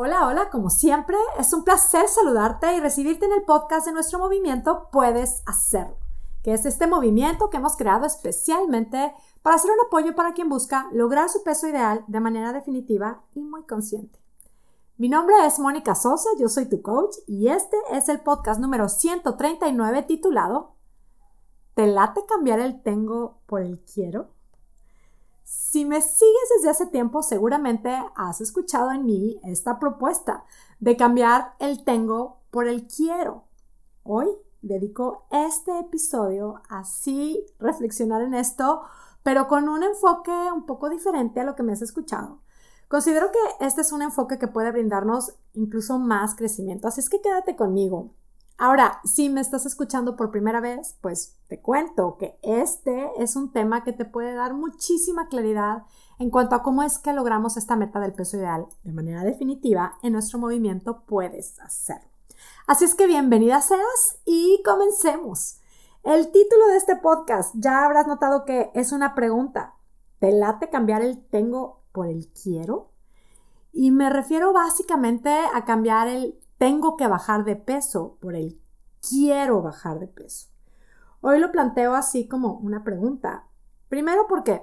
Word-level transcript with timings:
Hola, 0.00 0.28
hola, 0.28 0.48
como 0.48 0.70
siempre, 0.70 1.16
es 1.40 1.52
un 1.52 1.64
placer 1.64 2.06
saludarte 2.06 2.72
y 2.76 2.78
recibirte 2.78 3.26
en 3.26 3.32
el 3.32 3.42
podcast 3.42 3.84
de 3.84 3.92
nuestro 3.92 4.20
movimiento 4.20 4.86
Puedes 4.92 5.42
Hacerlo, 5.44 5.96
que 6.44 6.52
es 6.52 6.64
este 6.66 6.86
movimiento 6.86 7.50
que 7.50 7.56
hemos 7.56 7.74
creado 7.74 8.06
especialmente 8.06 9.12
para 9.42 9.56
hacer 9.56 9.72
un 9.72 9.84
apoyo 9.84 10.14
para 10.14 10.34
quien 10.34 10.48
busca 10.48 10.88
lograr 10.92 11.28
su 11.28 11.42
peso 11.42 11.66
ideal 11.66 12.04
de 12.06 12.20
manera 12.20 12.52
definitiva 12.52 13.24
y 13.34 13.42
muy 13.42 13.64
consciente. 13.64 14.20
Mi 14.98 15.08
nombre 15.08 15.34
es 15.44 15.58
Mónica 15.58 15.96
Sosa, 15.96 16.28
yo 16.38 16.48
soy 16.48 16.66
tu 16.66 16.80
coach 16.80 17.16
y 17.26 17.48
este 17.48 17.76
es 17.90 18.08
el 18.08 18.20
podcast 18.20 18.60
número 18.60 18.88
139 18.88 20.04
titulado 20.04 20.76
¿Te 21.74 21.88
late 21.88 22.24
cambiar 22.24 22.60
el 22.60 22.84
tengo 22.84 23.40
por 23.46 23.62
el 23.62 23.80
quiero? 23.80 24.28
Me 25.88 26.02
sigues 26.02 26.50
desde 26.54 26.68
hace 26.68 26.86
tiempo, 26.88 27.22
seguramente 27.22 27.88
has 28.14 28.42
escuchado 28.42 28.92
en 28.92 29.06
mí 29.06 29.40
esta 29.42 29.78
propuesta 29.78 30.44
de 30.80 30.98
cambiar 30.98 31.54
el 31.60 31.82
tengo 31.82 32.42
por 32.50 32.68
el 32.68 32.86
quiero. 32.86 33.44
Hoy 34.02 34.28
dedico 34.60 35.26
este 35.30 35.78
episodio 35.78 36.60
a 36.68 36.80
así 36.80 37.46
reflexionar 37.58 38.20
en 38.20 38.34
esto, 38.34 38.82
pero 39.22 39.48
con 39.48 39.70
un 39.70 39.82
enfoque 39.82 40.52
un 40.54 40.66
poco 40.66 40.90
diferente 40.90 41.40
a 41.40 41.44
lo 41.44 41.54
que 41.54 41.62
me 41.62 41.72
has 41.72 41.80
escuchado. 41.80 42.42
Considero 42.88 43.30
que 43.32 43.64
este 43.64 43.80
es 43.80 43.90
un 43.90 44.02
enfoque 44.02 44.38
que 44.38 44.46
puede 44.46 44.70
brindarnos 44.72 45.36
incluso 45.54 45.98
más 45.98 46.34
crecimiento, 46.34 46.86
así 46.86 47.00
es 47.00 47.08
que 47.08 47.22
quédate 47.22 47.56
conmigo. 47.56 48.12
Ahora, 48.60 49.00
si 49.04 49.28
me 49.28 49.40
estás 49.40 49.66
escuchando 49.66 50.16
por 50.16 50.32
primera 50.32 50.58
vez, 50.60 50.96
pues 51.00 51.36
te 51.46 51.60
cuento 51.60 52.16
que 52.18 52.40
este 52.42 53.08
es 53.16 53.36
un 53.36 53.52
tema 53.52 53.84
que 53.84 53.92
te 53.92 54.04
puede 54.04 54.34
dar 54.34 54.52
muchísima 54.52 55.28
claridad 55.28 55.84
en 56.18 56.28
cuanto 56.30 56.56
a 56.56 56.64
cómo 56.64 56.82
es 56.82 56.98
que 56.98 57.12
logramos 57.12 57.56
esta 57.56 57.76
meta 57.76 58.00
del 58.00 58.14
peso 58.14 58.36
ideal 58.36 58.66
de 58.82 58.92
manera 58.92 59.22
definitiva 59.22 59.96
en 60.02 60.12
nuestro 60.12 60.40
movimiento 60.40 61.04
Puedes 61.06 61.60
Hacerlo. 61.60 62.08
Así 62.66 62.84
es 62.84 62.96
que 62.96 63.06
bienvenida 63.06 63.60
seas 63.62 64.18
y 64.24 64.60
comencemos. 64.64 65.60
El 66.02 66.32
título 66.32 66.66
de 66.66 66.78
este 66.78 66.96
podcast 66.96 67.54
ya 67.58 67.84
habrás 67.84 68.08
notado 68.08 68.44
que 68.44 68.72
es 68.74 68.90
una 68.90 69.14
pregunta. 69.14 69.76
¿Te 70.18 70.32
late 70.32 70.68
cambiar 70.68 71.02
el 71.02 71.24
tengo 71.28 71.84
por 71.92 72.08
el 72.08 72.26
quiero? 72.32 72.90
Y 73.72 73.92
me 73.92 74.10
refiero 74.10 74.52
básicamente 74.52 75.30
a 75.54 75.64
cambiar 75.64 76.08
el 76.08 76.40
tengo 76.58 76.96
que 76.96 77.06
bajar 77.06 77.44
de 77.44 77.56
peso 77.56 78.18
por 78.20 78.34
el 78.34 78.60
quiero 79.00 79.62
bajar 79.62 80.00
de 80.00 80.08
peso. 80.08 80.48
Hoy 81.20 81.38
lo 81.38 81.50
planteo 81.50 81.94
así 81.94 82.28
como 82.28 82.54
una 82.54 82.84
pregunta. 82.84 83.46
Primero 83.88 84.26
porque, 84.28 84.62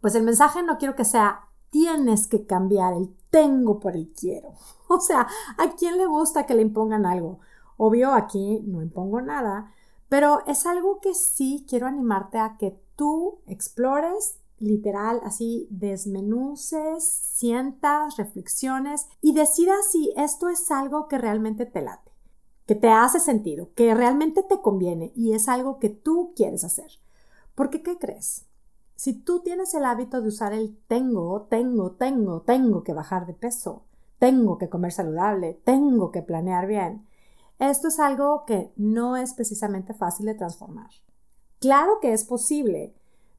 pues 0.00 0.14
el 0.14 0.22
mensaje 0.22 0.62
no 0.62 0.78
quiero 0.78 0.94
que 0.94 1.04
sea 1.04 1.42
tienes 1.70 2.26
que 2.26 2.46
cambiar 2.46 2.94
el 2.94 3.14
tengo 3.30 3.80
por 3.80 3.96
el 3.96 4.12
quiero. 4.12 4.54
O 4.88 5.00
sea, 5.00 5.26
¿a 5.56 5.70
quién 5.76 5.96
le 5.96 6.06
gusta 6.06 6.44
que 6.46 6.54
le 6.54 6.62
impongan 6.62 7.06
algo? 7.06 7.40
Obvio, 7.78 8.12
aquí 8.12 8.62
no 8.66 8.82
impongo 8.82 9.20
nada, 9.22 9.72
pero 10.08 10.42
es 10.46 10.66
algo 10.66 11.00
que 11.00 11.14
sí 11.14 11.64
quiero 11.68 11.86
animarte 11.86 12.38
a 12.38 12.56
que 12.58 12.78
tú 12.94 13.40
explores 13.46 14.38
literal, 14.64 15.20
así 15.24 15.66
desmenuces, 15.70 17.04
sientas, 17.04 18.16
reflexiones 18.16 19.06
y 19.20 19.34
decidas 19.34 19.90
si 19.90 20.12
esto 20.16 20.48
es 20.48 20.70
algo 20.70 21.08
que 21.08 21.18
realmente 21.18 21.66
te 21.66 21.82
late, 21.82 22.12
que 22.66 22.74
te 22.74 22.88
hace 22.88 23.20
sentido, 23.20 23.72
que 23.74 23.94
realmente 23.94 24.42
te 24.42 24.60
conviene 24.60 25.12
y 25.14 25.32
es 25.32 25.48
algo 25.48 25.78
que 25.78 25.90
tú 25.90 26.32
quieres 26.34 26.64
hacer. 26.64 26.90
Porque, 27.54 27.82
¿qué 27.82 27.98
crees? 27.98 28.46
Si 28.96 29.12
tú 29.12 29.40
tienes 29.40 29.74
el 29.74 29.84
hábito 29.84 30.20
de 30.20 30.28
usar 30.28 30.52
el 30.52 30.78
tengo, 30.88 31.42
tengo, 31.50 31.92
tengo, 31.92 32.42
tengo 32.42 32.82
que 32.84 32.92
bajar 32.92 33.26
de 33.26 33.34
peso, 33.34 33.84
tengo 34.18 34.58
que 34.58 34.68
comer 34.68 34.92
saludable, 34.92 35.60
tengo 35.64 36.10
que 36.10 36.22
planear 36.22 36.66
bien, 36.66 37.06
esto 37.58 37.88
es 37.88 38.00
algo 38.00 38.44
que 38.46 38.72
no 38.76 39.16
es 39.16 39.34
precisamente 39.34 39.94
fácil 39.94 40.26
de 40.26 40.34
transformar. 40.34 40.90
Claro 41.60 41.98
que 42.00 42.12
es 42.12 42.24
posible, 42.24 42.94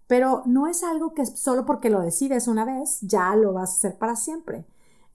pero 0.08 0.44
no 0.46 0.68
es 0.68 0.84
algo 0.84 1.14
que 1.14 1.26
solo 1.26 1.66
porque 1.66 1.90
lo 1.90 2.02
decides 2.02 2.48
una 2.48 2.66
vez 2.66 3.00
ya 3.02 3.36
lo 3.36 3.54
vas 3.54 3.72
a 3.72 3.74
hacer 3.74 3.98
para 3.98 4.16
siempre. 4.16 4.66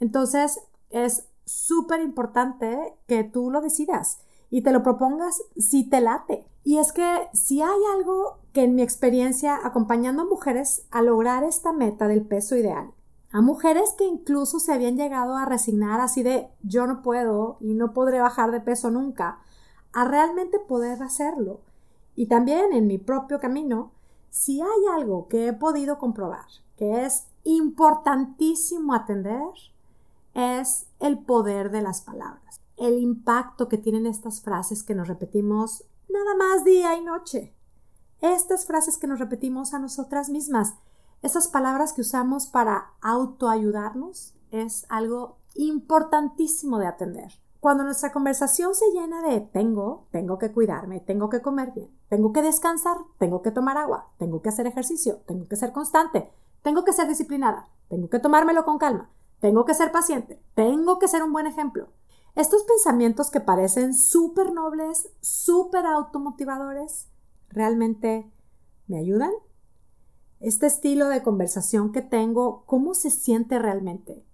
Entonces 0.00 0.60
es 0.90 1.28
súper 1.44 2.00
importante 2.00 2.94
que 3.06 3.24
tú 3.24 3.50
lo 3.50 3.60
decidas 3.60 4.20
y 4.50 4.62
te 4.62 4.72
lo 4.72 4.82
propongas 4.82 5.42
si 5.56 5.88
te 5.88 6.00
late. 6.00 6.46
Y 6.64 6.78
es 6.78 6.92
que 6.92 7.28
si 7.32 7.62
hay 7.62 7.78
algo 7.94 8.38
que 8.52 8.64
en 8.64 8.74
mi 8.74 8.82
experiencia 8.82 9.58
acompañando 9.62 10.22
a 10.22 10.26
mujeres 10.26 10.86
a 10.90 11.02
lograr 11.02 11.44
esta 11.44 11.72
meta 11.72 12.08
del 12.08 12.22
peso 12.22 12.56
ideal, 12.56 12.92
a 13.32 13.40
mujeres 13.40 13.94
que 13.96 14.04
incluso 14.04 14.58
se 14.58 14.72
habían 14.72 14.96
llegado 14.96 15.36
a 15.36 15.44
resignar 15.44 16.00
así 16.00 16.22
de 16.22 16.48
yo 16.62 16.86
no 16.86 17.00
puedo 17.00 17.58
y 17.60 17.74
no 17.74 17.92
podré 17.92 18.20
bajar 18.20 18.50
de 18.50 18.60
peso 18.60 18.90
nunca, 18.90 19.38
a 19.92 20.04
realmente 20.04 20.58
poder 20.58 21.02
hacerlo. 21.02 21.60
Y 22.16 22.26
también 22.26 22.72
en 22.72 22.86
mi 22.88 22.98
propio 22.98 23.38
camino, 23.38 23.92
si 24.30 24.60
hay 24.60 24.86
algo 24.94 25.28
que 25.28 25.48
he 25.48 25.52
podido 25.52 25.98
comprobar 25.98 26.46
que 26.80 27.04
es 27.04 27.26
importantísimo 27.44 28.94
atender, 28.94 29.52
es 30.32 30.86
el 30.98 31.18
poder 31.18 31.70
de 31.70 31.82
las 31.82 32.00
palabras, 32.00 32.58
el 32.78 32.98
impacto 32.98 33.68
que 33.68 33.76
tienen 33.76 34.06
estas 34.06 34.40
frases 34.40 34.82
que 34.82 34.94
nos 34.94 35.06
repetimos 35.06 35.84
nada 36.08 36.34
más 36.36 36.64
día 36.64 36.96
y 36.96 37.04
noche. 37.04 37.54
Estas 38.22 38.64
frases 38.64 38.96
que 38.96 39.06
nos 39.06 39.18
repetimos 39.18 39.74
a 39.74 39.78
nosotras 39.78 40.30
mismas, 40.30 40.74
esas 41.20 41.48
palabras 41.48 41.92
que 41.92 42.00
usamos 42.00 42.46
para 42.46 42.92
autoayudarnos, 43.02 44.34
es 44.50 44.86
algo 44.88 45.36
importantísimo 45.54 46.78
de 46.78 46.86
atender. 46.86 47.32
Cuando 47.60 47.84
nuestra 47.84 48.10
conversación 48.10 48.74
se 48.74 48.90
llena 48.90 49.20
de 49.20 49.42
tengo, 49.42 50.06
tengo 50.10 50.38
que 50.38 50.50
cuidarme, 50.50 51.00
tengo 51.00 51.28
que 51.28 51.42
comer 51.42 51.72
bien, 51.72 51.90
tengo 52.08 52.32
que 52.32 52.40
descansar, 52.40 52.96
tengo 53.18 53.42
que 53.42 53.50
tomar 53.50 53.76
agua, 53.76 54.08
tengo 54.16 54.40
que 54.40 54.48
hacer 54.48 54.66
ejercicio, 54.66 55.18
tengo 55.26 55.46
que 55.46 55.56
ser 55.56 55.70
constante, 55.72 56.30
tengo 56.62 56.84
que 56.84 56.94
ser 56.94 57.06
disciplinada, 57.06 57.68
tengo 57.88 58.08
que 58.08 58.18
tomármelo 58.18 58.64
con 58.64 58.78
calma, 58.78 59.10
tengo 59.40 59.66
que 59.66 59.74
ser 59.74 59.92
paciente, 59.92 60.42
tengo 60.54 60.98
que 60.98 61.06
ser 61.06 61.22
un 61.22 61.34
buen 61.34 61.46
ejemplo. 61.46 61.88
Estos 62.34 62.62
pensamientos 62.62 63.30
que 63.30 63.40
parecen 63.40 63.92
súper 63.92 64.54
nobles, 64.54 65.10
súper 65.20 65.84
automotivadores, 65.84 67.08
¿realmente 67.50 68.32
me 68.86 68.98
ayudan? 68.98 69.32
Este 70.38 70.66
estilo 70.66 71.08
de 71.08 71.22
conversación 71.22 71.92
que 71.92 72.00
tengo, 72.00 72.64
¿cómo 72.64 72.94
se 72.94 73.10
siente 73.10 73.58
realmente? 73.58 74.24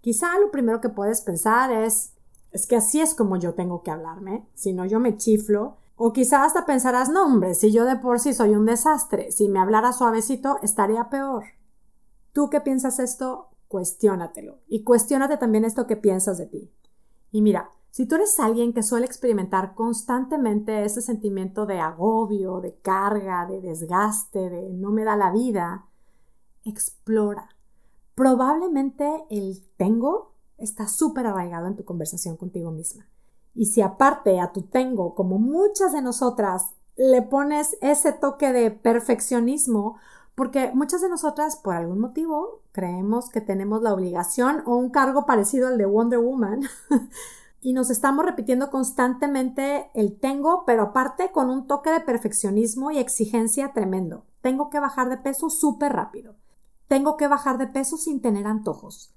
Quizá 0.00 0.36
lo 0.40 0.50
primero 0.50 0.80
que 0.80 0.88
puedes 0.88 1.20
pensar 1.20 1.70
es, 1.70 2.14
es 2.52 2.66
que 2.66 2.76
así 2.76 3.00
es 3.00 3.14
como 3.14 3.36
yo 3.36 3.54
tengo 3.54 3.82
que 3.82 3.90
hablarme, 3.90 4.48
si 4.54 4.72
no 4.72 4.84
yo 4.84 5.00
me 5.00 5.16
chiflo. 5.16 5.76
O 5.96 6.12
quizás 6.12 6.46
hasta 6.46 6.64
pensarás, 6.64 7.10
no 7.10 7.24
hombre, 7.24 7.54
si 7.54 7.72
yo 7.72 7.84
de 7.84 7.96
por 7.96 8.20
sí 8.20 8.32
soy 8.32 8.50
un 8.50 8.64
desastre, 8.64 9.30
si 9.30 9.48
me 9.48 9.60
hablara 9.60 9.92
suavecito 9.92 10.58
estaría 10.62 11.10
peor. 11.10 11.44
Tú 12.32 12.48
que 12.48 12.60
piensas 12.60 12.98
esto, 12.98 13.48
cuestiónatelo. 13.68 14.60
Y 14.66 14.82
cuestiónate 14.82 15.36
también 15.36 15.64
esto 15.64 15.86
que 15.86 15.96
piensas 15.96 16.38
de 16.38 16.46
ti. 16.46 16.72
Y 17.30 17.42
mira, 17.42 17.70
si 17.90 18.06
tú 18.06 18.14
eres 18.14 18.38
alguien 18.38 18.72
que 18.72 18.82
suele 18.82 19.04
experimentar 19.04 19.74
constantemente 19.74 20.84
ese 20.84 21.02
sentimiento 21.02 21.66
de 21.66 21.80
agobio, 21.80 22.60
de 22.60 22.76
carga, 22.76 23.46
de 23.46 23.60
desgaste, 23.60 24.48
de 24.48 24.72
no 24.72 24.90
me 24.90 25.04
da 25.04 25.16
la 25.16 25.32
vida, 25.32 25.86
explora. 26.64 27.48
Probablemente 28.14 29.24
el 29.28 29.66
tengo 29.76 30.29
está 30.60 30.86
súper 30.88 31.26
arraigado 31.26 31.66
en 31.66 31.76
tu 31.76 31.84
conversación 31.84 32.36
contigo 32.36 32.70
misma. 32.70 33.08
Y 33.54 33.66
si 33.66 33.82
aparte 33.82 34.40
a 34.40 34.52
tu 34.52 34.62
tengo, 34.62 35.14
como 35.14 35.38
muchas 35.38 35.92
de 35.92 36.02
nosotras, 36.02 36.74
le 36.96 37.22
pones 37.22 37.76
ese 37.80 38.12
toque 38.12 38.52
de 38.52 38.70
perfeccionismo, 38.70 39.96
porque 40.34 40.70
muchas 40.74 41.02
de 41.02 41.08
nosotras, 41.08 41.56
por 41.56 41.74
algún 41.74 41.98
motivo, 41.98 42.62
creemos 42.72 43.28
que 43.30 43.40
tenemos 43.40 43.82
la 43.82 43.92
obligación 43.92 44.62
o 44.66 44.76
un 44.76 44.90
cargo 44.90 45.26
parecido 45.26 45.68
al 45.68 45.78
de 45.78 45.86
Wonder 45.86 46.20
Woman. 46.20 46.62
y 47.60 47.72
nos 47.72 47.90
estamos 47.90 48.24
repitiendo 48.24 48.70
constantemente 48.70 49.90
el 49.94 50.18
tengo, 50.18 50.64
pero 50.64 50.84
aparte 50.84 51.30
con 51.32 51.50
un 51.50 51.66
toque 51.66 51.90
de 51.90 52.00
perfeccionismo 52.00 52.90
y 52.90 52.98
exigencia 52.98 53.72
tremendo. 53.72 54.24
Tengo 54.40 54.70
que 54.70 54.80
bajar 54.80 55.10
de 55.10 55.18
peso 55.18 55.50
súper 55.50 55.92
rápido. 55.92 56.36
Tengo 56.86 57.16
que 57.16 57.28
bajar 57.28 57.58
de 57.58 57.66
peso 57.66 57.96
sin 57.96 58.20
tener 58.20 58.46
antojos 58.46 59.14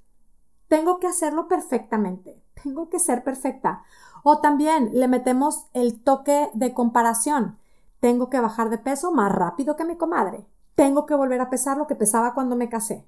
tengo 0.74 0.98
que 0.98 1.06
hacerlo 1.06 1.48
perfectamente, 1.48 2.42
tengo 2.64 2.90
que 2.90 2.98
ser 2.98 3.24
perfecta. 3.24 3.84
O 4.24 4.40
también 4.40 4.90
le 4.92 5.08
metemos 5.08 5.68
el 5.74 6.02
toque 6.02 6.50
de 6.56 6.74
comparación. 6.74 7.60
Tengo 8.00 8.32
que 8.32 8.40
bajar 8.40 8.72
de 8.72 8.80
peso 8.80 9.12
más 9.12 9.32
rápido 9.32 9.76
que 9.76 9.86
mi 9.86 9.98
comadre. 9.98 10.48
Tengo 10.74 11.06
que 11.06 11.14
volver 11.14 11.42
a 11.42 11.52
pesar 11.52 11.78
lo 11.78 11.86
que 11.86 11.94
pesaba 11.94 12.34
cuando 12.34 12.56
me 12.56 12.70
casé. 12.70 13.08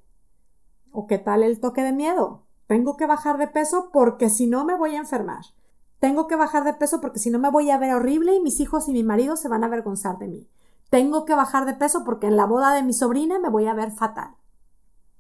¿O 0.92 1.08
qué 1.08 1.18
tal 1.18 1.42
el 1.42 1.60
toque 1.60 1.82
de 1.82 1.92
miedo? 1.92 2.44
Tengo 2.68 2.98
que 2.98 3.08
bajar 3.08 3.40
de 3.40 3.48
peso 3.48 3.90
porque 3.92 4.30
si 4.30 4.46
no 4.46 4.64
me 4.64 4.78
voy 4.78 4.94
a 4.94 5.00
enfermar. 5.00 5.46
Tengo 5.98 6.28
que 6.28 6.36
bajar 6.36 6.66
de 6.66 6.74
peso 6.76 7.02
porque 7.02 7.18
si 7.18 7.32
no 7.32 7.40
me 7.40 7.50
voy 7.50 7.72
a 7.72 7.80
ver 7.80 7.96
horrible 7.96 8.36
y 8.36 8.42
mis 8.42 8.60
hijos 8.60 8.88
y 8.88 8.92
mi 8.92 9.02
marido 9.02 9.38
se 9.38 9.48
van 9.48 9.64
a 9.64 9.66
avergonzar 9.66 10.20
de 10.20 10.28
mí. 10.28 10.48
Tengo 10.92 11.26
que 11.26 11.34
bajar 11.34 11.66
de 11.66 11.74
peso 11.74 12.04
porque 12.04 12.28
en 12.28 12.38
la 12.38 12.46
boda 12.46 12.76
de 12.76 12.84
mi 12.84 12.94
sobrina 12.94 13.40
me 13.40 13.50
voy 13.50 13.66
a 13.66 13.74
ver 13.74 13.90
fatal. 13.90 14.36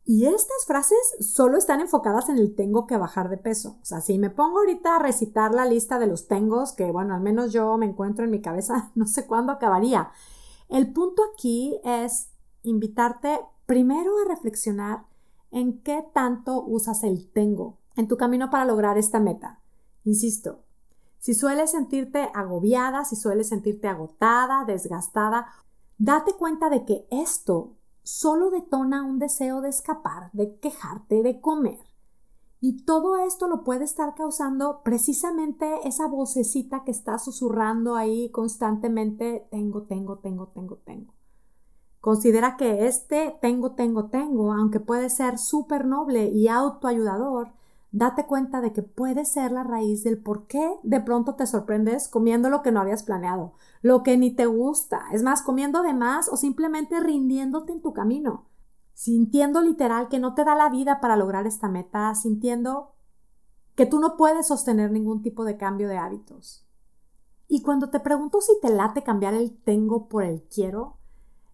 Y 0.08 0.28
estas 0.28 0.66
frases 0.68 1.00
solo 1.20 1.58
están 1.58 1.82
enfocadas 1.82 2.30
en 2.30 2.38
el 2.38 2.54
tengo 2.54 2.86
que 2.86 2.96
bajar 2.96 3.28
de 3.30 3.38
peso. 3.38 3.80
O 3.82 3.86
sea, 3.86 4.02
si 4.02 4.20
me 4.20 4.30
pongo 4.30 4.60
ahorita 4.60 4.96
a 4.96 5.00
recitar 5.00 5.52
la 5.52 5.66
lista 5.66 5.98
de 5.98 6.06
los 6.06 6.28
tengos, 6.28 6.74
que 6.74 6.92
bueno, 6.92 7.16
al 7.16 7.22
menos 7.22 7.52
yo 7.52 7.76
me 7.78 7.88
encuentro 7.88 8.24
en 8.24 8.32
mi 8.32 8.40
cabeza, 8.40 8.92
no 8.96 9.08
sé 9.08 9.26
cuándo 9.26 9.52
acabaría. 9.52 10.12
El 10.70 10.94
punto 10.94 11.24
aquí 11.34 11.80
es 11.84 12.30
invitarte 12.62 13.40
primero 13.66 14.12
a 14.20 14.30
reflexionar 14.30 15.06
en 15.50 15.82
qué 15.82 16.06
tanto 16.14 16.64
usas 16.64 17.04
el 17.04 17.32
tengo 17.32 17.78
en 17.96 18.08
tu 18.08 18.18
camino 18.18 18.50
para 18.50 18.66
lograr 18.66 18.98
esta 18.98 19.20
meta. 19.20 19.60
Insisto, 20.04 20.60
si 21.20 21.34
sueles 21.34 21.72
sentirte 21.72 22.30
agobiada, 22.36 23.06
si 23.06 23.16
sueles 23.16 23.50
sentirte 23.50 23.88
agotada, 23.88 24.66
desgastada, 24.66 25.48
date 25.98 26.34
cuenta 26.34 26.70
de 26.70 26.86
que 26.86 27.08
esto 27.10 27.75
solo 28.06 28.52
detona 28.52 29.04
un 29.04 29.18
deseo 29.18 29.62
de 29.62 29.70
escapar, 29.70 30.30
de 30.32 30.60
quejarte, 30.60 31.24
de 31.24 31.42
comer. 31.42 31.80
Y 32.62 32.86
todo 32.86 33.18
esto 33.18 33.48
lo 33.48 33.64
puede 33.64 33.84
estar 33.84 34.14
causando 34.14 34.84
precisamente 34.84 35.88
esa 35.88 36.08
vocecita 36.08 36.84
que 36.84 36.92
está 36.92 37.18
susurrando 37.18 37.96
ahí 37.96 38.30
constantemente, 38.30 39.48
tengo, 39.50 39.84
tengo, 39.84 40.20
tengo, 40.20 40.48
tengo, 40.50 40.78
tengo. 40.86 41.14
Considera 42.00 42.58
que 42.58 42.86
este 42.86 43.38
tengo, 43.42 43.72
tengo, 43.72 44.06
tengo, 44.06 44.54
aunque 44.54 44.80
puede 44.80 45.10
ser 45.10 45.40
súper 45.40 45.86
noble 45.86 46.28
y 46.28 46.48
autoayudador, 46.48 47.54
date 47.96 48.26
cuenta 48.26 48.60
de 48.60 48.74
que 48.74 48.84
puede 48.84 49.24
ser 49.24 49.54
la 49.54 49.64
raíz 49.64 50.04
del 50.04 50.18
por 50.18 50.48
qué 50.48 50.70
de 50.84 51.00
pronto 51.00 51.36
te 51.36 51.48
sorprendes 51.48 52.10
comiendo 52.10 52.50
lo 52.50 52.62
que 52.62 52.74
no 52.74 52.82
habías 52.82 53.04
planeado, 53.04 53.54
lo 53.82 54.04
que 54.04 54.18
ni 54.18 54.36
te 54.36 54.48
gusta, 54.48 55.06
es 55.14 55.24
más, 55.24 55.42
comiendo 55.42 55.82
de 55.82 55.94
más 55.94 56.28
o 56.28 56.36
simplemente 56.36 57.00
rindiéndote 57.00 57.72
en 57.72 57.82
tu 57.82 57.94
camino, 57.94 58.50
sintiendo 58.94 59.62
literal 59.62 60.10
que 60.10 60.20
no 60.20 60.34
te 60.34 60.44
da 60.44 60.56
la 60.56 60.68
vida 60.68 61.00
para 61.00 61.16
lograr 61.16 61.48
esta 61.48 61.70
meta, 61.70 62.14
sintiendo 62.16 62.96
que 63.76 63.86
tú 63.86 64.00
no 64.00 64.18
puedes 64.18 64.48
sostener 64.48 64.92
ningún 64.92 65.22
tipo 65.22 65.46
de 65.46 65.56
cambio 65.56 65.88
de 65.88 65.98
hábitos. 65.98 66.68
Y 67.48 67.62
cuando 67.62 67.92
te 67.92 68.02
pregunto 68.02 68.42
si 68.42 68.60
te 68.62 68.72
late 68.72 69.04
cambiar 69.04 69.36
el 69.36 69.56
tengo 69.56 70.10
por 70.10 70.26
el 70.26 70.44
quiero, 70.54 70.98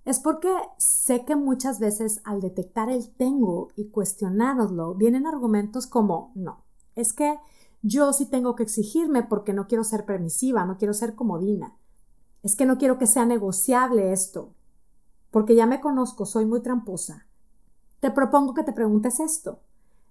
es 0.06 0.19
porque 0.19 0.50
sé 0.77 1.25
que 1.25 1.36
muchas 1.36 1.80
veces 1.80 2.21
al 2.24 2.42
detectar 2.42 2.89
el 2.89 3.09
tengo 3.09 3.69
y 3.75 3.89
cuestionárnoslo, 3.89 4.95
vienen 4.95 5.27
argumentos 5.27 5.88
como, 5.88 6.31
no, 6.36 6.63
es 6.95 7.13
que 7.13 7.39
yo 7.81 8.13
sí 8.13 8.25
tengo 8.25 8.56
que 8.56 8.63
exigirme 8.63 9.24
porque 9.24 9.53
no 9.53 9.68
quiero 9.68 9.83
ser 9.83 10.06
permisiva, 10.06 10.65
no 10.65 10.77
quiero 10.77 10.94
ser 10.94 11.15
comodina. 11.15 11.75
Es 12.44 12.56
que 12.56 12.65
no 12.65 12.77
quiero 12.77 12.98
que 12.98 13.07
sea 13.07 13.25
negociable 13.25 14.12
esto, 14.12 14.53
porque 15.30 15.56
ya 15.56 15.65
me 15.65 15.81
conozco, 15.81 16.25
soy 16.25 16.45
muy 16.45 16.62
tramposa. 16.62 17.27
Te 18.00 18.12
propongo 18.12 18.54
que 18.54 18.63
te 18.63 18.74
preguntes 18.74 19.19
esto. 19.19 19.62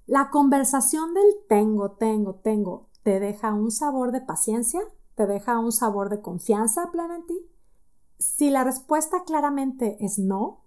¿La 0.06 0.30
conversación 0.30 1.14
del 1.14 1.24
tengo, 1.48 1.92
tengo, 1.92 2.36
tengo 2.36 2.90
te 3.02 3.18
deja 3.18 3.54
un 3.54 3.70
sabor 3.70 4.12
de 4.12 4.20
paciencia? 4.20 4.80
¿Te 5.14 5.26
deja 5.26 5.58
un 5.58 5.72
sabor 5.72 6.10
de 6.10 6.20
confianza 6.20 6.90
plena 6.90 7.16
en 7.16 7.26
ti? 7.26 7.50
Si 8.20 8.50
la 8.50 8.64
respuesta 8.64 9.24
claramente 9.24 9.96
es 10.04 10.18
no, 10.18 10.60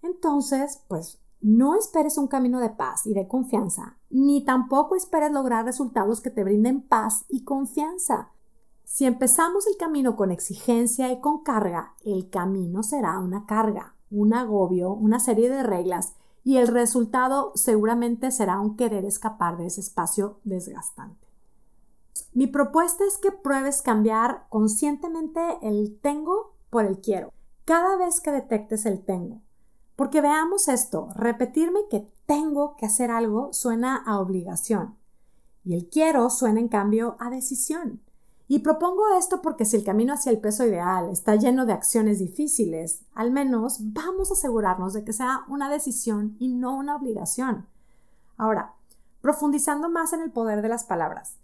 entonces, 0.00 0.82
pues 0.88 1.20
no 1.42 1.74
esperes 1.74 2.16
un 2.16 2.26
camino 2.26 2.58
de 2.58 2.70
paz 2.70 3.06
y 3.06 3.12
de 3.12 3.28
confianza, 3.28 3.98
ni 4.08 4.46
tampoco 4.46 4.96
esperes 4.96 5.30
lograr 5.30 5.66
resultados 5.66 6.22
que 6.22 6.30
te 6.30 6.42
brinden 6.42 6.80
paz 6.80 7.26
y 7.28 7.44
confianza. 7.44 8.30
Si 8.84 9.04
empezamos 9.04 9.66
el 9.66 9.76
camino 9.76 10.16
con 10.16 10.30
exigencia 10.30 11.12
y 11.12 11.20
con 11.20 11.42
carga, 11.42 11.94
el 12.02 12.30
camino 12.30 12.82
será 12.82 13.18
una 13.18 13.44
carga, 13.44 13.94
un 14.10 14.32
agobio, 14.32 14.92
una 14.92 15.20
serie 15.20 15.50
de 15.50 15.62
reglas 15.62 16.14
y 16.44 16.56
el 16.56 16.68
resultado 16.68 17.52
seguramente 17.56 18.30
será 18.30 18.58
un 18.58 18.74
querer 18.74 19.04
escapar 19.04 19.58
de 19.58 19.66
ese 19.66 19.82
espacio 19.82 20.40
desgastante. 20.44 21.26
Mi 22.32 22.46
propuesta 22.46 23.04
es 23.04 23.18
que 23.18 23.32
pruebes 23.32 23.82
cambiar 23.82 24.46
conscientemente 24.48 25.58
el 25.60 25.98
tengo 26.00 26.55
por 26.70 26.84
el 26.84 27.00
quiero. 27.00 27.32
Cada 27.64 27.96
vez 27.96 28.20
que 28.20 28.32
detectes 28.32 28.86
el 28.86 29.04
tengo. 29.04 29.42
Porque 29.96 30.20
veamos 30.20 30.68
esto, 30.68 31.08
repetirme 31.14 31.80
que 31.90 32.06
tengo 32.26 32.76
que 32.76 32.86
hacer 32.86 33.10
algo 33.10 33.52
suena 33.52 33.96
a 33.96 34.20
obligación 34.20 34.96
y 35.66 35.74
el 35.74 35.88
quiero 35.88 36.30
suena 36.30 36.60
en 36.60 36.68
cambio 36.68 37.16
a 37.18 37.28
decisión. 37.28 38.00
Y 38.46 38.60
propongo 38.60 39.02
esto 39.18 39.42
porque 39.42 39.64
si 39.64 39.76
el 39.76 39.82
camino 39.82 40.14
hacia 40.14 40.30
el 40.30 40.38
peso 40.38 40.64
ideal 40.64 41.10
está 41.10 41.34
lleno 41.34 41.66
de 41.66 41.72
acciones 41.72 42.20
difíciles, 42.20 43.02
al 43.14 43.32
menos 43.32 43.78
vamos 43.80 44.30
a 44.30 44.34
asegurarnos 44.34 44.92
de 44.92 45.04
que 45.04 45.12
sea 45.12 45.40
una 45.48 45.68
decisión 45.68 46.36
y 46.38 46.48
no 46.48 46.76
una 46.76 46.94
obligación. 46.94 47.66
Ahora, 48.36 48.74
profundizando 49.20 49.88
más 49.88 50.12
en 50.12 50.22
el 50.22 50.30
poder 50.30 50.62
de 50.62 50.68
las 50.68 50.84
palabras, 50.84 51.38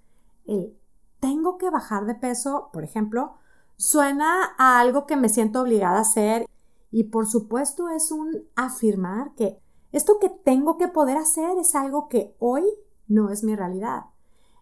el 0.47 0.79
tengo 1.19 1.59
que 1.59 1.71
bajar 1.71 2.07
de 2.07 2.15
peso, 2.15 2.71
por 2.73 2.85
ejemplo, 2.85 3.35
Suena 3.82 4.55
a 4.58 4.79
algo 4.79 5.06
que 5.06 5.17
me 5.17 5.29
siento 5.29 5.61
obligada 5.61 5.99
a 5.99 6.02
hacer 6.02 6.49
y 6.93 7.02
por 7.02 7.26
supuesto 7.26 7.88
es 7.88 8.12
un 8.12 8.49
afirmar 8.55 9.34
que 9.34 9.58
esto 9.90 10.20
que 10.20 10.29
tengo 10.29 10.79
que 10.79 10.87
poder 10.87 11.17
hacer 11.17 11.58
es 11.58 11.75
algo 11.75 12.08
que 12.08 12.32
hoy 12.38 12.62
no 13.08 13.31
es 13.31 13.43
mi 13.43 13.56
realidad. 13.56 14.05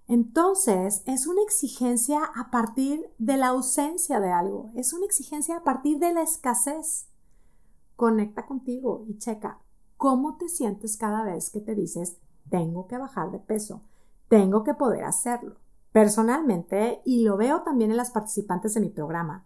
Entonces, 0.09 1.03
es 1.05 1.27
una 1.27 1.43
exigencia 1.43 2.25
a 2.35 2.51
partir 2.51 3.13
de 3.19 3.37
la 3.37 3.49
ausencia 3.49 4.21
de 4.21 4.33
algo, 4.33 4.71
es 4.75 4.95
una 4.95 5.05
exigencia 5.05 5.59
a 5.59 5.65
partir 5.65 5.99
de 5.99 6.15
la 6.15 6.23
escasez. 6.23 7.07
Conecta 7.97 8.47
contigo 8.47 9.05
y 9.07 9.19
checa 9.19 9.59
cómo 9.99 10.39
te 10.39 10.49
sientes 10.49 10.97
cada 10.97 11.25
vez 11.25 11.51
que 11.51 11.61
te 11.61 11.75
dices, 11.75 12.17
tengo 12.49 12.87
que 12.87 12.97
bajar 12.97 13.31
de 13.33 13.39
peso, 13.39 13.83
tengo 14.29 14.65
que 14.65 14.73
poder 14.73 15.05
hacerlo 15.05 15.60
personalmente, 15.93 17.01
y 17.05 17.23
lo 17.23 17.37
veo 17.37 17.63
también 17.63 17.91
en 17.91 17.97
las 17.97 18.11
participantes 18.11 18.75
de 18.75 18.81
mi 18.81 18.89
programa, 18.91 19.45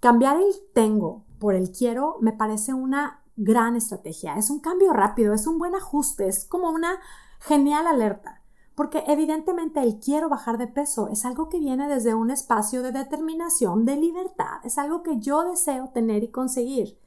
cambiar 0.00 0.36
el 0.36 0.54
tengo 0.72 1.24
por 1.38 1.54
el 1.54 1.70
quiero 1.70 2.16
me 2.20 2.32
parece 2.32 2.74
una 2.74 3.22
gran 3.36 3.76
estrategia. 3.76 4.36
Es 4.36 4.50
un 4.50 4.60
cambio 4.60 4.92
rápido, 4.92 5.34
es 5.34 5.46
un 5.46 5.58
buen 5.58 5.74
ajuste, 5.74 6.26
es 6.26 6.44
como 6.46 6.70
una 6.70 6.98
genial 7.40 7.86
alerta. 7.86 8.42
Porque 8.74 9.04
evidentemente 9.06 9.82
el 9.82 10.00
quiero 10.00 10.28
bajar 10.28 10.58
de 10.58 10.66
peso 10.66 11.08
es 11.08 11.24
algo 11.24 11.48
que 11.48 11.58
viene 11.58 11.88
desde 11.88 12.14
un 12.14 12.30
espacio 12.30 12.82
de 12.82 12.92
determinación, 12.92 13.84
de 13.86 13.96
libertad, 13.96 14.60
es 14.64 14.76
algo 14.76 15.02
que 15.02 15.18
yo 15.18 15.48
deseo 15.48 15.90
tener 15.94 16.22
y 16.24 16.30
conseguir. 16.30 16.98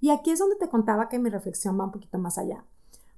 Y 0.00 0.10
aquí 0.10 0.30
es 0.30 0.38
donde 0.38 0.56
te 0.56 0.68
contaba 0.68 1.08
que 1.08 1.18
mi 1.18 1.28
reflexión 1.28 1.78
va 1.78 1.84
un 1.84 1.92
poquito 1.92 2.18
más 2.18 2.38
allá. 2.38 2.64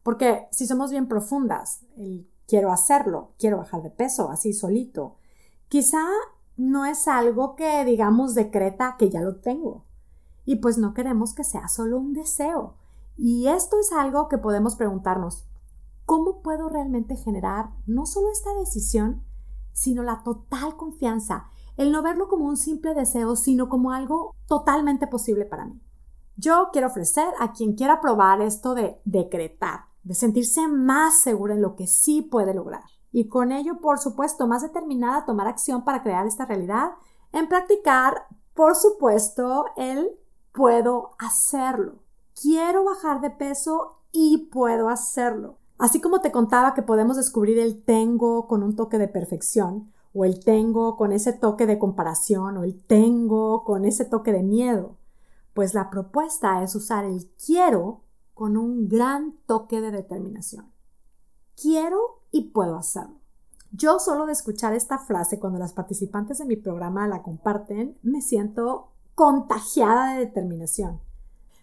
Porque 0.03 0.49
si 0.51 0.67
somos 0.67 0.91
bien 0.91 1.09
profundas, 1.09 1.81
el 1.97 2.29
quiero 2.46 2.73
hacerlo, 2.73 3.32
quiero 3.38 3.58
bajar 3.58 3.82
de 3.82 3.91
peso, 3.91 4.31
así 4.31 4.52
solito. 4.52 5.17
Quizá 5.69 6.05
no 6.56 6.84
es 6.84 7.08
algo 7.08 7.56
que, 7.56 7.84
digamos, 7.84 8.34
decreta 8.34 8.96
que 8.98 9.10
ya 9.10 9.20
lo 9.20 9.36
tengo. 9.36 9.84
Y 10.44 10.56
pues 10.56 10.79
no 10.79 10.94
queremos 10.94 11.34
que 11.34 11.44
sea 11.44 11.69
solo 11.69 11.98
un 11.98 12.13
deseo. 12.13 12.74
Y 13.17 13.48
esto 13.48 13.79
es 13.81 13.93
algo 13.93 14.29
que 14.29 14.39
podemos 14.39 14.77
preguntarnos, 14.77 15.44
¿cómo 16.05 16.43
puedo 16.43 16.69
realmente 16.69 17.17
generar 17.17 17.70
no 17.86 18.06
solo 18.06 18.31
esta 18.31 18.53
decisión, 18.55 19.22
sino 19.72 20.03
la 20.03 20.22
total 20.22 20.77
confianza, 20.77 21.46
el 21.77 21.91
no 21.91 22.03
verlo 22.03 22.29
como 22.29 22.44
un 22.44 22.56
simple 22.56 22.94
deseo, 22.94 23.36
sino 23.36 23.69
como 23.69 23.93
algo 23.93 24.34
totalmente 24.46 25.06
posible 25.06 25.44
para 25.44 25.67
mí? 25.67 25.81
Yo 26.36 26.70
quiero 26.72 26.89
ofrecer 26.89 27.29
a 27.39 27.53
quien 27.53 27.74
quiera 27.74 28.01
probar 28.01 28.41
esto 28.41 28.74
de 28.74 29.01
decretar, 29.05 29.86
de 30.05 30.15
sentirse 30.15 30.69
más 30.69 31.23
segura 31.23 31.55
en 31.55 31.63
lo 31.63 31.77
que 31.77 31.87
sí 31.87 32.23
puede 32.23 32.55
lograr. 32.55 32.84
Y 33.11 33.29
con 33.29 33.53
ello, 33.53 33.81
por 33.81 33.99
supuesto, 33.99 34.46
más 34.46 34.63
determinada 34.63 35.19
a 35.19 35.25
tomar 35.25 35.46
acción 35.46 35.84
para 35.84 36.03
crear 36.03 36.27
esta 36.27 36.46
realidad, 36.46 36.91
en 37.32 37.49
practicar, 37.49 38.27
por 38.55 38.77
supuesto, 38.77 39.67
el 39.77 40.11
puedo 40.53 41.11
hacerlo. 41.19 41.96
Quiero 42.41 42.84
bajar 42.84 43.20
de 43.20 43.31
peso 43.31 44.03
y 44.13 44.49
puedo 44.53 44.89
hacerlo. 44.89 45.58
Así 45.79 46.01
como 46.01 46.20
te 46.20 46.31
contaba 46.31 46.75
que 46.75 46.82
podemos 46.82 47.17
descubrir 47.17 47.58
el 47.58 47.82
tengo 47.82 48.46
con 48.46 48.63
un 48.63 48.77
toque 48.77 48.99
de 48.99 49.08
perfección, 49.08 49.93
o 50.13 50.25
el 50.25 50.44
tengo 50.44 50.96
con 50.96 51.13
ese 51.13 51.32
toque 51.32 51.67
de 51.67 51.79
comparación, 51.79 52.56
o 52.56 52.65
el 52.65 52.81
tengo 52.84 53.65
con 53.65 53.84
ese 53.84 54.05
toque 54.05 54.32
de 54.32 54.44
miedo, 54.44 54.96
pues 55.53 55.75
la 55.75 55.91
propuesta 55.91 56.63
es 56.63 56.75
usar 56.77 57.05
el 57.05 57.29
quiero 57.44 58.04
con 58.34 58.56
un 58.56 58.88
gran 58.88 59.38
toque 59.46 59.81
de 59.81 59.91
determinación. 59.91 60.72
Quiero 61.60 62.22
y 62.31 62.50
puedo 62.50 62.76
hacerlo. 62.76 63.20
Yo 63.70 63.98
solo 63.98 64.26
de 64.26 64.32
escuchar 64.32 64.74
esta 64.74 64.98
frase 64.98 65.41
cuando 65.41 65.58
las 65.58 65.72
participantes 65.72 66.38
de 66.38 66.44
mi 66.44 66.56
programa 66.56 67.08
la 67.08 67.22
comparten, 67.22 67.98
me 68.03 68.20
siento 68.20 68.93
contagiada 69.14 70.12
de 70.12 70.20
determinación. 70.20 71.00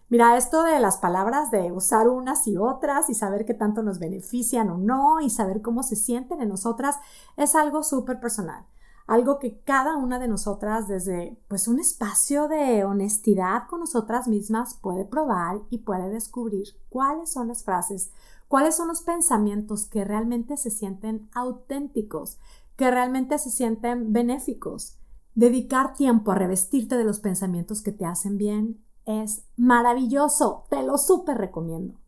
Mira, 0.08 0.36
esto 0.36 0.62
de 0.62 0.78
las 0.78 0.98
palabras, 0.98 1.50
de 1.50 1.72
usar 1.72 2.08
unas 2.08 2.46
y 2.46 2.58
otras 2.58 3.08
y 3.08 3.14
saber 3.14 3.46
qué 3.46 3.54
tanto 3.54 3.82
nos 3.82 3.98
benefician 3.98 4.68
o 4.68 4.76
no 4.76 5.20
y 5.20 5.30
saber 5.30 5.62
cómo 5.62 5.82
se 5.82 5.96
sienten 5.96 6.42
en 6.42 6.50
nosotras 6.50 6.96
es 7.36 7.54
algo 7.54 7.82
súper 7.82 8.20
personal 8.20 8.66
algo 9.06 9.38
que 9.38 9.60
cada 9.60 9.96
una 9.96 10.18
de 10.18 10.28
nosotras 10.28 10.88
desde 10.88 11.36
pues 11.48 11.68
un 11.68 11.80
espacio 11.80 12.48
de 12.48 12.84
honestidad 12.84 13.66
con 13.68 13.80
nosotras 13.80 14.28
mismas 14.28 14.74
puede 14.74 15.04
probar 15.04 15.60
y 15.70 15.78
puede 15.78 16.08
descubrir 16.10 16.68
cuáles 16.88 17.30
son 17.30 17.48
las 17.48 17.64
frases, 17.64 18.10
¿Cuáles 18.52 18.76
son 18.76 18.88
los 18.88 19.00
pensamientos 19.00 19.86
que 19.86 20.04
realmente 20.04 20.58
se 20.58 20.68
sienten 20.70 21.30
auténticos, 21.32 22.38
que 22.76 22.90
realmente 22.90 23.38
se 23.38 23.48
sienten 23.48 24.12
benéficos? 24.12 24.98
Dedicar 25.34 25.94
tiempo 25.94 26.32
a 26.32 26.34
revestirte 26.34 26.98
de 26.98 27.04
los 27.04 27.18
pensamientos 27.18 27.80
que 27.80 27.92
te 27.92 28.04
hacen 28.04 28.36
bien 28.36 28.84
es 29.06 29.46
maravilloso, 29.56 30.66
te 30.68 30.82
lo 30.82 30.98
súper 30.98 31.38
recomiendo. 31.38 31.98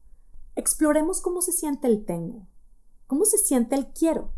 Exploremos 0.55 1.23
cómo 1.23 1.41
se 1.41 1.53
siente 1.53 1.87
el 1.89 2.05
tengo, 2.05 2.47
cómo 3.07 3.25
se 3.25 3.39
siente 3.39 3.75
el 3.77 3.87
quiero. 3.87 4.29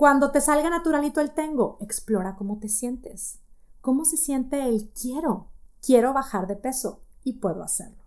Cuando 0.00 0.30
te 0.30 0.40
salga 0.40 0.70
naturalito 0.70 1.20
el 1.20 1.32
tengo, 1.32 1.76
explora 1.82 2.34
cómo 2.34 2.58
te 2.58 2.70
sientes, 2.70 3.38
cómo 3.82 4.06
se 4.06 4.16
siente 4.16 4.66
el 4.66 4.88
quiero. 4.94 5.48
Quiero 5.82 6.14
bajar 6.14 6.46
de 6.46 6.56
peso 6.56 7.02
y 7.22 7.34
puedo 7.34 7.62
hacerlo. 7.62 8.02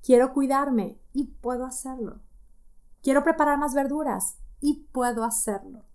Quiero 0.00 0.32
cuidarme 0.32 1.00
y 1.12 1.24
puedo 1.24 1.66
hacerlo. 1.66 2.20
Quiero 3.02 3.24
preparar 3.24 3.58
más 3.58 3.74
verduras 3.74 4.38
y 4.60 4.86
puedo 4.92 5.24
hacerlo. 5.24 5.86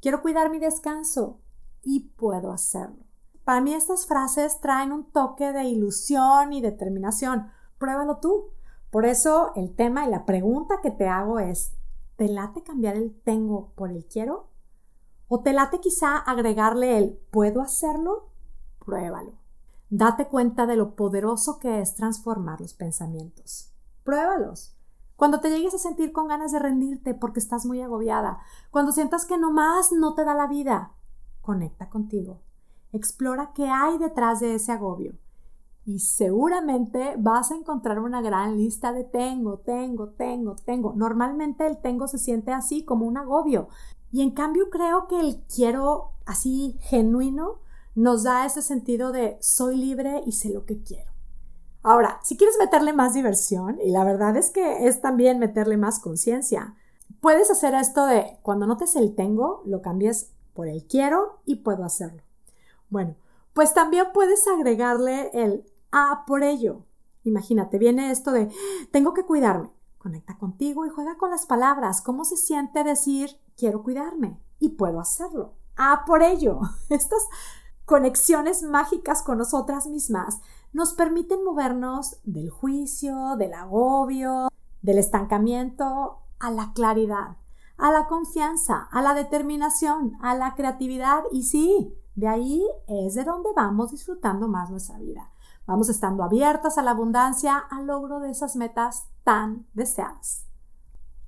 Quiero 0.00 0.20
cuidar 0.20 0.50
mi 0.50 0.58
descanso 0.58 1.38
y 1.80 2.00
puedo 2.16 2.50
hacerlo. 2.50 3.04
Para 3.44 3.60
mí 3.60 3.72
estas 3.72 4.04
frases 4.04 4.60
traen 4.60 4.90
un 4.90 5.12
toque 5.12 5.52
de 5.52 5.62
ilusión 5.62 6.52
y 6.52 6.60
determinación. 6.60 7.52
Pruébalo 7.78 8.16
tú. 8.16 8.50
Por 8.90 9.06
eso 9.06 9.52
el 9.54 9.76
tema 9.76 10.04
y 10.08 10.10
la 10.10 10.26
pregunta 10.26 10.80
que 10.82 10.90
te 10.90 11.06
hago 11.06 11.38
es, 11.38 11.76
¿te 12.16 12.26
late 12.26 12.64
cambiar 12.64 12.96
el 12.96 13.14
tengo 13.22 13.70
por 13.76 13.90
el 13.90 14.04
quiero? 14.06 14.55
¿O 15.28 15.40
te 15.40 15.52
late 15.52 15.80
quizá 15.80 16.18
agregarle 16.18 16.98
el 16.98 17.18
puedo 17.30 17.60
hacerlo? 17.60 18.30
Pruébalo. 18.84 19.32
Date 19.90 20.26
cuenta 20.28 20.66
de 20.66 20.76
lo 20.76 20.94
poderoso 20.94 21.58
que 21.58 21.80
es 21.80 21.94
transformar 21.94 22.60
los 22.60 22.74
pensamientos. 22.74 23.72
Pruébalos. 24.04 24.76
Cuando 25.16 25.40
te 25.40 25.50
llegues 25.50 25.74
a 25.74 25.78
sentir 25.78 26.12
con 26.12 26.28
ganas 26.28 26.52
de 26.52 26.58
rendirte 26.58 27.14
porque 27.14 27.40
estás 27.40 27.66
muy 27.66 27.80
agobiada, 27.80 28.38
cuando 28.70 28.92
sientas 28.92 29.24
que 29.24 29.38
nomás 29.38 29.90
no 29.90 30.14
te 30.14 30.24
da 30.24 30.34
la 30.34 30.46
vida, 30.46 30.92
conecta 31.40 31.88
contigo. 31.88 32.42
Explora 32.92 33.52
qué 33.54 33.68
hay 33.68 33.98
detrás 33.98 34.40
de 34.40 34.54
ese 34.54 34.72
agobio. 34.72 35.14
Y 35.84 36.00
seguramente 36.00 37.14
vas 37.16 37.52
a 37.52 37.54
encontrar 37.54 38.00
una 38.00 38.20
gran 38.20 38.56
lista 38.56 38.92
de 38.92 39.04
tengo, 39.04 39.58
tengo, 39.58 40.08
tengo, 40.08 40.56
tengo. 40.56 40.92
Normalmente 40.96 41.66
el 41.66 41.78
tengo 41.78 42.08
se 42.08 42.18
siente 42.18 42.52
así 42.52 42.84
como 42.84 43.06
un 43.06 43.16
agobio. 43.16 43.68
Y 44.16 44.22
en 44.22 44.30
cambio 44.30 44.70
creo 44.70 45.08
que 45.08 45.20
el 45.20 45.42
quiero 45.54 46.12
así 46.24 46.78
genuino 46.80 47.60
nos 47.94 48.22
da 48.22 48.46
ese 48.46 48.62
sentido 48.62 49.12
de 49.12 49.36
soy 49.42 49.76
libre 49.76 50.22
y 50.24 50.32
sé 50.32 50.48
lo 50.48 50.64
que 50.64 50.82
quiero. 50.82 51.12
Ahora, 51.82 52.18
si 52.24 52.38
quieres 52.38 52.56
meterle 52.58 52.94
más 52.94 53.12
diversión, 53.12 53.78
y 53.78 53.90
la 53.90 54.04
verdad 54.04 54.34
es 54.38 54.48
que 54.48 54.86
es 54.86 55.02
también 55.02 55.38
meterle 55.38 55.76
más 55.76 55.98
conciencia, 55.98 56.76
puedes 57.20 57.50
hacer 57.50 57.74
esto 57.74 58.06
de 58.06 58.38
cuando 58.40 58.66
notes 58.66 58.96
el 58.96 59.14
tengo, 59.14 59.60
lo 59.66 59.82
cambies 59.82 60.30
por 60.54 60.66
el 60.66 60.86
quiero 60.86 61.40
y 61.44 61.56
puedo 61.56 61.84
hacerlo. 61.84 62.22
Bueno, 62.88 63.16
pues 63.52 63.74
también 63.74 64.06
puedes 64.14 64.48
agregarle 64.48 65.28
el 65.34 65.70
a 65.92 66.24
por 66.26 66.42
ello. 66.42 66.86
Imagínate, 67.24 67.76
viene 67.76 68.10
esto 68.10 68.32
de 68.32 68.48
tengo 68.90 69.12
que 69.12 69.24
cuidarme. 69.26 69.68
Conecta 69.98 70.38
contigo 70.38 70.86
y 70.86 70.88
juega 70.88 71.18
con 71.18 71.30
las 71.30 71.44
palabras. 71.44 72.00
¿Cómo 72.00 72.24
se 72.24 72.38
siente 72.38 72.82
decir 72.82 73.36
quiero 73.56 73.82
cuidarme? 73.82 74.40
Y 74.58 74.70
puedo 74.70 75.00
hacerlo. 75.00 75.54
A 75.76 76.04
por 76.04 76.22
ello. 76.22 76.60
Estas 76.88 77.22
conexiones 77.84 78.62
mágicas 78.62 79.22
con 79.22 79.38
nosotras 79.38 79.86
mismas 79.86 80.40
nos 80.72 80.92
permiten 80.92 81.44
movernos 81.44 82.20
del 82.24 82.50
juicio, 82.50 83.36
del 83.38 83.54
agobio, 83.54 84.48
del 84.82 84.98
estancamiento 84.98 86.18
a 86.38 86.50
la 86.50 86.72
claridad, 86.72 87.36
a 87.78 87.90
la 87.90 88.06
confianza, 88.06 88.88
a 88.90 89.02
la 89.02 89.14
determinación, 89.14 90.18
a 90.20 90.34
la 90.34 90.54
creatividad 90.54 91.22
y 91.32 91.44
sí, 91.44 91.94
de 92.14 92.28
ahí 92.28 92.66
es 92.88 93.14
de 93.14 93.24
donde 93.24 93.50
vamos 93.54 93.90
disfrutando 93.90 94.48
más 94.48 94.70
nuestra 94.70 94.98
vida. 94.98 95.30
Vamos 95.66 95.88
estando 95.88 96.22
abiertas 96.22 96.78
a 96.78 96.82
la 96.82 96.92
abundancia, 96.92 97.58
al 97.58 97.86
logro 97.86 98.20
de 98.20 98.30
esas 98.30 98.56
metas 98.56 99.08
tan 99.24 99.66
deseadas. 99.74 100.45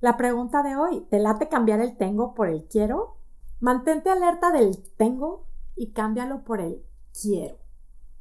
La 0.01 0.15
pregunta 0.15 0.63
de 0.63 0.77
hoy, 0.77 1.01
¿te 1.09 1.19
late 1.19 1.49
cambiar 1.49 1.81
el 1.81 1.97
tengo 1.97 2.33
por 2.33 2.47
el 2.47 2.65
quiero? 2.69 3.17
Mantente 3.59 4.09
alerta 4.09 4.49
del 4.51 4.81
tengo 4.95 5.45
y 5.75 5.91
cámbialo 5.91 6.45
por 6.45 6.61
el 6.61 6.85
quiero. 7.21 7.57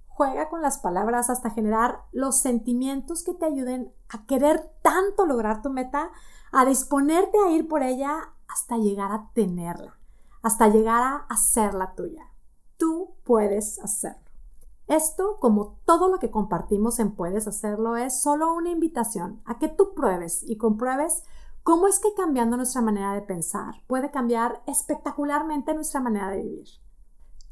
Juega 0.08 0.48
con 0.48 0.60
las 0.60 0.78
palabras 0.78 1.30
hasta 1.30 1.50
generar 1.50 2.00
los 2.10 2.40
sentimientos 2.40 3.22
que 3.22 3.32
te 3.32 3.44
ayuden 3.44 3.92
a 4.08 4.26
querer 4.26 4.72
tanto 4.82 5.24
lograr 5.24 5.62
tu 5.62 5.70
meta, 5.70 6.10
a 6.50 6.64
disponerte 6.64 7.38
a 7.46 7.52
ir 7.52 7.68
por 7.68 7.84
ella 7.84 8.32
hasta 8.48 8.76
llegar 8.76 9.12
a 9.12 9.30
tenerla, 9.32 9.96
hasta 10.42 10.66
llegar 10.66 11.04
a 11.04 11.26
hacerla 11.28 11.94
tuya. 11.94 12.26
Tú 12.76 13.14
puedes 13.22 13.78
hacerlo. 13.78 14.28
Esto, 14.88 15.36
como 15.38 15.78
todo 15.84 16.08
lo 16.08 16.18
que 16.18 16.30
compartimos 16.30 16.98
en 16.98 17.14
Puedes 17.14 17.46
Hacerlo, 17.46 17.96
es 17.96 18.22
solo 18.22 18.54
una 18.54 18.70
invitación 18.70 19.42
a 19.44 19.58
que 19.58 19.68
tú 19.68 19.92
pruebes 19.94 20.42
y 20.42 20.56
compruebes 20.56 21.24
cómo 21.68 21.86
es 21.86 22.00
que 22.00 22.14
cambiando 22.14 22.56
nuestra 22.56 22.80
manera 22.80 23.12
de 23.12 23.20
pensar 23.20 23.82
puede 23.86 24.10
cambiar 24.10 24.62
espectacularmente 24.66 25.74
nuestra 25.74 26.00
manera 26.00 26.30
de 26.30 26.38
vivir. 26.38 26.66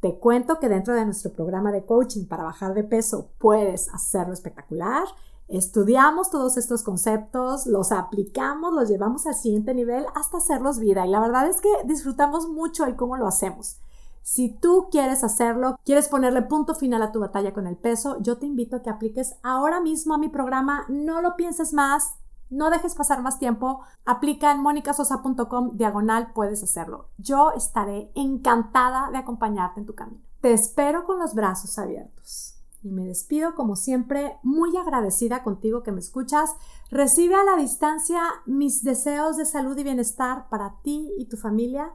Te 0.00 0.18
cuento 0.18 0.58
que 0.58 0.70
dentro 0.70 0.94
de 0.94 1.04
nuestro 1.04 1.34
programa 1.34 1.70
de 1.70 1.84
coaching 1.84 2.24
para 2.24 2.42
bajar 2.42 2.72
de 2.72 2.82
peso 2.82 3.28
puedes 3.36 3.92
hacerlo 3.92 4.32
espectacular. 4.32 5.04
Estudiamos 5.48 6.30
todos 6.30 6.56
estos 6.56 6.82
conceptos, 6.82 7.66
los 7.66 7.92
aplicamos, 7.92 8.72
los 8.72 8.88
llevamos 8.88 9.26
al 9.26 9.34
siguiente 9.34 9.74
nivel 9.74 10.06
hasta 10.14 10.38
hacerlos 10.38 10.78
vida 10.78 11.04
y 11.04 11.10
la 11.10 11.20
verdad 11.20 11.46
es 11.46 11.60
que 11.60 11.68
disfrutamos 11.84 12.48
mucho 12.48 12.86
el 12.86 12.96
cómo 12.96 13.18
lo 13.18 13.26
hacemos. 13.26 13.82
Si 14.22 14.48
tú 14.48 14.88
quieres 14.90 15.24
hacerlo, 15.24 15.78
quieres 15.84 16.08
ponerle 16.08 16.40
punto 16.40 16.74
final 16.74 17.02
a 17.02 17.12
tu 17.12 17.20
batalla 17.20 17.52
con 17.52 17.66
el 17.66 17.76
peso, 17.76 18.16
yo 18.22 18.38
te 18.38 18.46
invito 18.46 18.76
a 18.76 18.82
que 18.82 18.88
apliques 18.88 19.36
ahora 19.42 19.78
mismo 19.78 20.14
a 20.14 20.18
mi 20.18 20.30
programa, 20.30 20.86
no 20.88 21.20
lo 21.20 21.36
pienses 21.36 21.74
más, 21.74 22.14
no 22.50 22.70
dejes 22.70 22.94
pasar 22.94 23.22
más 23.22 23.38
tiempo. 23.38 23.80
Aplica 24.04 24.52
en 24.52 24.62
monicasosa.com 24.62 25.76
diagonal, 25.76 26.32
puedes 26.32 26.62
hacerlo. 26.62 27.08
Yo 27.18 27.52
estaré 27.52 28.10
encantada 28.14 29.10
de 29.10 29.18
acompañarte 29.18 29.80
en 29.80 29.86
tu 29.86 29.94
camino. 29.94 30.22
Te 30.40 30.52
espero 30.52 31.04
con 31.04 31.18
los 31.18 31.34
brazos 31.34 31.78
abiertos. 31.78 32.54
Y 32.82 32.92
me 32.92 33.04
despido 33.04 33.54
como 33.56 33.74
siempre, 33.74 34.38
muy 34.44 34.76
agradecida 34.76 35.42
contigo 35.42 35.82
que 35.82 35.90
me 35.90 35.98
escuchas. 35.98 36.54
Recibe 36.90 37.34
a 37.34 37.42
la 37.42 37.56
distancia 37.56 38.20
mis 38.44 38.84
deseos 38.84 39.36
de 39.36 39.44
salud 39.44 39.76
y 39.76 39.82
bienestar 39.82 40.48
para 40.48 40.76
ti 40.82 41.12
y 41.18 41.26
tu 41.26 41.36
familia. 41.36 41.92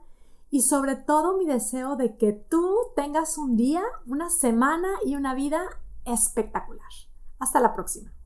Y 0.50 0.64
sobre 0.64 0.98
todo 0.98 1.38
mi 1.38 1.46
deseo 1.46 1.96
de 1.96 2.18
que 2.18 2.34
tú 2.34 2.76
tengas 2.94 3.38
un 3.38 3.56
día, 3.56 3.84
una 4.06 4.30
semana 4.30 4.90
y 5.06 5.16
una 5.16 5.34
vida 5.34 5.62
espectacular. 6.04 6.92
Hasta 7.40 7.62
la 7.62 7.74
próxima. 7.74 8.12